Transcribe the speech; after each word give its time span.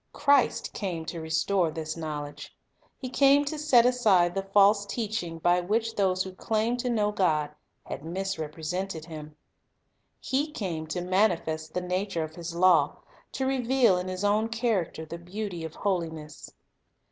Christ 0.13 0.73
came 0.73 1.05
to 1.05 1.21
restore 1.21 1.69
this 1.69 1.95
knowledge. 1.95 2.57
He 2.97 3.07
came 3.07 3.45
to 3.45 3.59
set 3.59 3.85
aside 3.85 4.33
the 4.33 4.41
false 4.41 4.83
teaching 4.87 5.37
by 5.37 5.61
which 5.61 5.93
those 5.95 6.23
who 6.23 6.33
claimed 6.33 6.79
to 6.79 6.89
know 6.89 7.11
God 7.11 7.51
had 7.85 8.03
misrepresented 8.03 9.05
Him. 9.05 9.35
He 10.19 10.49
came 10.51 10.87
to 10.87 11.01
manifest 11.01 11.75
the 11.75 11.81
nature 11.81 12.23
of 12.23 12.33
His 12.33 12.55
law, 12.55 12.97
to 13.33 13.45
reveal 13.45 13.95
in 13.99 14.07
His 14.07 14.23
own 14.23 14.49
character 14.49 15.05
the 15.05 15.19
beauty 15.19 15.63
of 15.63 15.75
holiness. 15.75 16.49